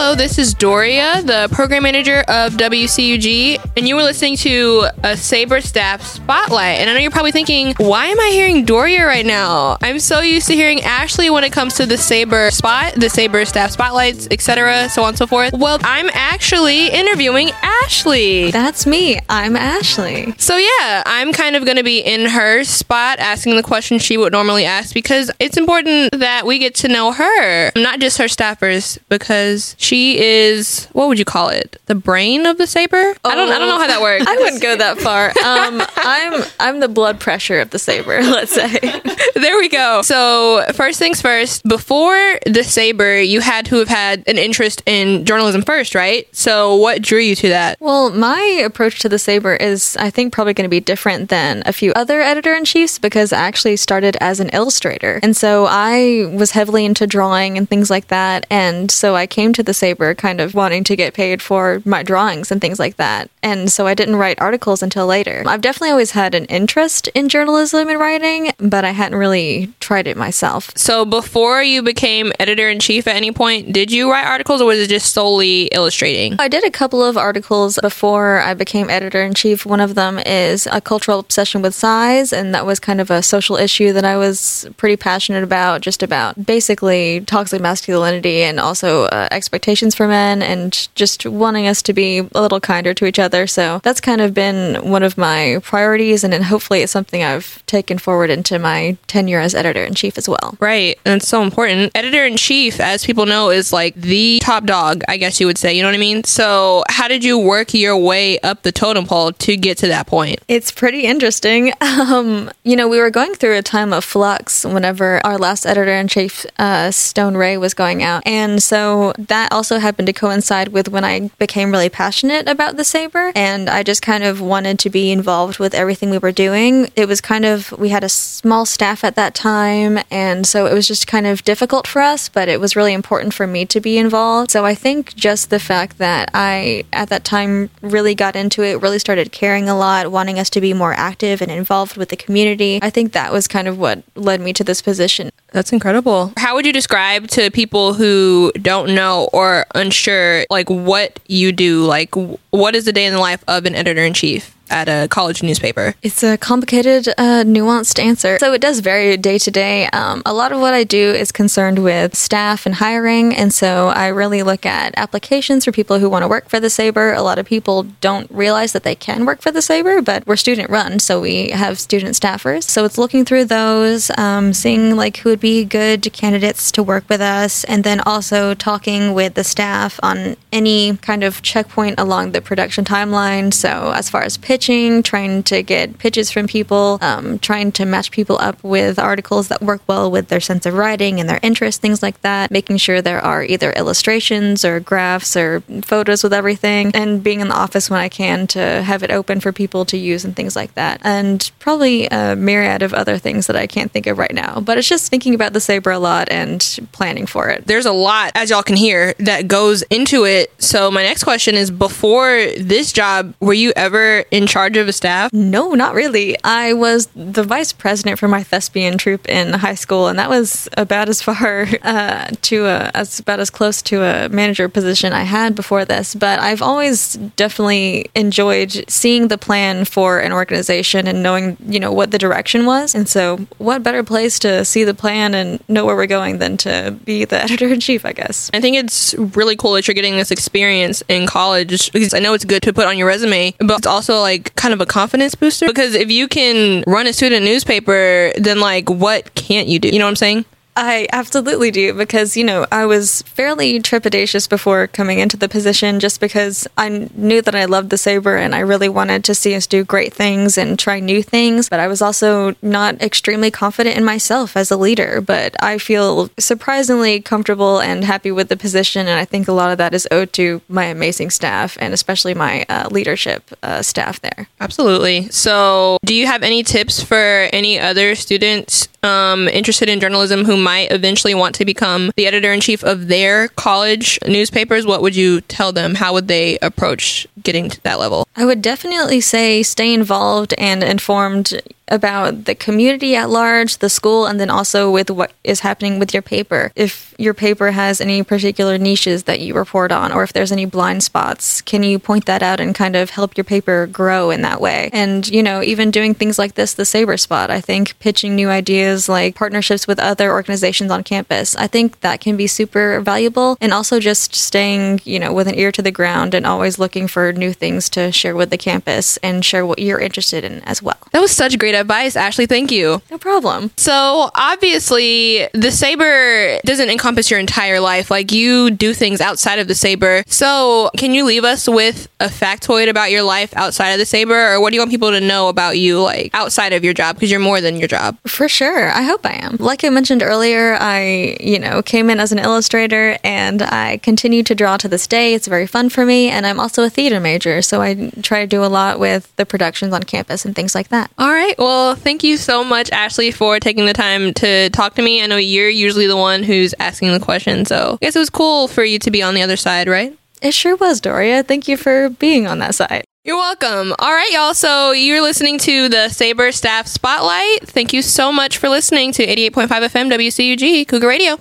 [0.00, 5.16] Hello, this is Doria, the program manager of WCUG, and you were listening to a
[5.16, 6.78] Saber Staff Spotlight.
[6.78, 9.76] And I know you're probably thinking, why am I hearing Doria right now?
[9.82, 13.44] I'm so used to hearing Ashley when it comes to the Saber Spot, the Saber
[13.44, 15.52] Staff Spotlights, etc., so on and so forth.
[15.52, 18.52] Well, I'm actually interviewing Ashley.
[18.52, 19.18] That's me.
[19.28, 20.32] I'm Ashley.
[20.38, 24.16] So, yeah, I'm kind of going to be in her spot asking the questions she
[24.16, 28.26] would normally ask because it's important that we get to know her, not just her
[28.26, 31.80] staffers, because she is what would you call it?
[31.86, 32.96] The brain of the saber?
[32.96, 34.24] I don't I don't know how that works.
[34.28, 35.28] I wouldn't go that far.
[35.28, 38.22] Um, I'm I'm the blood pressure of the saber.
[38.22, 38.78] Let's say.
[39.34, 40.02] there we go.
[40.02, 41.64] So first things first.
[41.64, 46.26] Before the saber, you had to have had an interest in journalism first, right?
[46.34, 47.80] So what drew you to that?
[47.80, 51.62] Well, my approach to the saber is, I think, probably going to be different than
[51.66, 55.66] a few other editor in chiefs because I actually started as an illustrator, and so
[55.68, 59.74] I was heavily into drawing and things like that, and so I came to the
[59.78, 63.30] Saber kind of wanting to get paid for my drawings and things like that.
[63.42, 65.44] And so I didn't write articles until later.
[65.46, 70.06] I've definitely always had an interest in journalism and writing, but I hadn't really tried
[70.06, 70.70] it myself.
[70.76, 74.66] So before you became editor in chief at any point, did you write articles or
[74.66, 76.36] was it just solely illustrating?
[76.38, 79.64] I did a couple of articles before I became editor in chief.
[79.64, 83.22] One of them is a cultural obsession with size, and that was kind of a
[83.22, 89.04] social issue that I was pretty passionate about, just about basically toxic masculinity and also
[89.04, 93.18] uh, expectations for men and just wanting us to be a little kinder to each
[93.18, 93.46] other.
[93.46, 97.64] So that's kind of been one of my priorities, and then hopefully it's something I've
[97.66, 100.56] taken forward into my tenure as editor in chief as well.
[100.60, 101.92] Right, and it's so important.
[101.94, 105.58] Editor in chief, as people know, is like the top dog, I guess you would
[105.58, 105.74] say.
[105.74, 106.24] You know what I mean?
[106.24, 110.06] So, how did you work your way up the totem pole to get to that
[110.06, 110.40] point?
[110.48, 111.72] It's pretty interesting.
[111.98, 115.92] Um, you know, we were going through a time of flux whenever our last editor
[115.92, 120.68] in chief, uh, Stone Ray, was going out, and so that also happened to coincide
[120.68, 123.32] with when I became really passionate about the Saber.
[123.34, 126.90] And I just kind of wanted to be involved with everything we were doing.
[126.96, 129.98] It was kind of, we had a small staff at that time.
[130.10, 133.34] And so it was just kind of difficult for us, but it was really important
[133.34, 134.50] for me to be involved.
[134.50, 138.80] So I think just the fact that I, at that time, really got into it,
[138.80, 142.16] really started caring a lot, wanting us to be more active and involved with the
[142.16, 145.30] community, I think that was kind of what led me to this position.
[145.52, 146.32] That's incredible.
[146.36, 151.84] How would you describe to people who don't know or unsure like what you do?
[151.84, 152.14] Like
[152.50, 154.54] what is the day in the life of an editor in chief?
[154.70, 155.94] At a college newspaper?
[156.02, 158.38] It's a complicated, uh, nuanced answer.
[158.38, 159.86] So it does vary day to day.
[159.88, 163.88] Um, a lot of what I do is concerned with staff and hiring, and so
[163.88, 167.12] I really look at applications for people who want to work for the Saber.
[167.12, 170.36] A lot of people don't realize that they can work for the Saber, but we're
[170.36, 172.64] student run, so we have student staffers.
[172.64, 177.04] So it's looking through those, um, seeing like who would be good candidates to work
[177.08, 182.32] with us, and then also talking with the staff on any kind of checkpoint along
[182.32, 183.52] the production timeline.
[183.52, 187.84] So as far as pitch pitching, trying to get pitches from people, um, trying to
[187.84, 191.38] match people up with articles that work well with their sense of writing and their
[191.44, 196.32] interests, things like that, making sure there are either illustrations or graphs or photos with
[196.32, 199.84] everything, and being in the office when I can to have it open for people
[199.84, 201.00] to use and things like that.
[201.04, 204.58] And probably a myriad of other things that I can't think of right now.
[204.58, 207.64] But it's just thinking about the Saber a lot and planning for it.
[207.64, 210.52] There's a lot, as y'all can hear, that goes into it.
[210.60, 214.92] So my next question is before this job, were you ever in charge of a
[214.92, 215.32] staff?
[215.32, 216.36] No, not really.
[216.42, 220.68] I was the vice president for my thespian troupe in high school, and that was
[220.76, 225.22] about as far uh, to a, as about as close to a manager position I
[225.22, 226.14] had before this.
[226.14, 231.92] But I've always definitely enjoyed seeing the plan for an organization and knowing, you know,
[231.92, 232.94] what the direction was.
[232.94, 236.56] And so, what better place to see the plan and know where we're going than
[236.58, 238.04] to be the editor in chief?
[238.04, 238.50] I guess.
[238.54, 242.34] I think it's really cool that you're getting this experience in college because I know
[242.34, 244.86] it's good to put on your resume, but it's also like like kind of a
[244.86, 249.78] confidence booster because if you can run a student newspaper, then like what can't you
[249.78, 249.88] do?
[249.88, 250.44] You know what I'm saying?
[250.80, 255.98] I absolutely do because, you know, I was fairly trepidatious before coming into the position
[255.98, 259.56] just because I knew that I loved the Saber and I really wanted to see
[259.56, 261.68] us do great things and try new things.
[261.68, 265.20] But I was also not extremely confident in myself as a leader.
[265.20, 269.08] But I feel surprisingly comfortable and happy with the position.
[269.08, 272.34] And I think a lot of that is owed to my amazing staff and especially
[272.34, 274.48] my uh, leadership uh, staff there.
[274.60, 275.28] Absolutely.
[275.30, 280.56] So, do you have any tips for any other students um, interested in journalism who
[280.56, 285.16] might eventually want to become the editor in chief of their college newspapers, what would
[285.16, 285.94] you tell them?
[285.94, 288.26] How would they approach getting to that level?
[288.36, 294.26] I would definitely say stay involved and informed about the community at large, the school,
[294.26, 296.72] and then also with what is happening with your paper.
[296.76, 300.64] If your paper has any particular niches that you report on, or if there's any
[300.64, 304.42] blind spots, can you point that out and kind of help your paper grow in
[304.42, 304.90] that way?
[304.92, 308.48] And, you know, even doing things like this, the Saber Spot, I think pitching new
[308.48, 313.56] ideas like partnerships with other organizations on campus, I think that can be super valuable.
[313.60, 317.08] And also just staying, you know, with an ear to the ground and always looking
[317.08, 320.82] for new things to share with the campus and share what you're interested in as
[320.82, 320.96] well.
[321.12, 322.46] That was such great advice, Ashley.
[322.46, 323.00] Thank you.
[323.10, 323.70] No problem.
[323.76, 328.10] So, obviously, the Saber doesn't encompass your entire life.
[328.10, 330.22] Like, you do things outside of the Saber.
[330.26, 334.54] So, can you leave us with a factoid about your life outside of the Saber?
[334.54, 337.16] Or what do you want people to know about you, like, outside of your job?
[337.16, 338.18] Because you're more than your job.
[338.26, 338.90] For sure.
[338.90, 339.56] I hope I am.
[339.58, 344.42] Like I mentioned earlier, I, you know, came in as an illustrator and I continue
[344.44, 345.34] to draw to this day.
[345.34, 346.28] It's very fun for me.
[346.28, 347.62] And I'm also a theater major.
[347.62, 350.88] So I try to do a lot with the productions on campus and things like
[350.88, 351.10] that.
[351.18, 351.58] All right.
[351.68, 355.22] Well, thank you so much, Ashley, for taking the time to talk to me.
[355.22, 357.66] I know you're usually the one who's asking the question.
[357.66, 360.18] So I guess it was cool for you to be on the other side, right?
[360.40, 361.42] It sure was, Doria.
[361.42, 363.04] Thank you for being on that side.
[363.22, 363.94] You're welcome.
[363.98, 364.54] All right, y'all.
[364.54, 367.68] So you're listening to the Saber Staff Spotlight.
[367.68, 371.36] Thank you so much for listening to 88.5 FM WCUG Cougar Radio.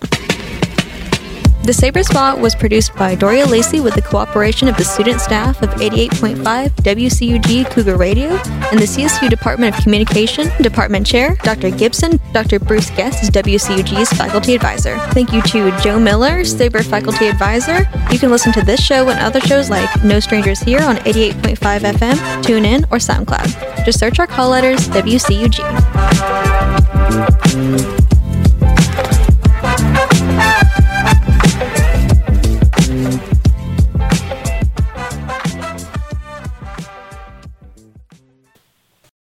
[1.68, 5.62] The Saber Spot was produced by Doria Lacey with the cooperation of the student staff
[5.62, 8.30] of 88.5 WCUG Cougar Radio
[8.72, 11.70] and the CSU Department of Communication, Department Chair Dr.
[11.70, 12.22] Gibson.
[12.32, 12.62] Dr.
[12.62, 14.98] Bruce Guest is WCUG's faculty advisor.
[15.12, 17.80] Thank you to Joe Miller, Saber faculty advisor.
[18.14, 21.58] You can listen to this show and other shows like No Strangers Here on 88.5
[21.82, 23.84] FM, TuneIn, or SoundCloud.
[23.84, 25.97] Just search our call letters WCUG.